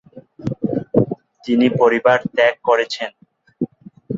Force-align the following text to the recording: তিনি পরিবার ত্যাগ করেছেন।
তিনি 1.45 1.67
পরিবার 1.79 2.19
ত্যাগ 2.35 2.55
করেছেন। 2.63 3.11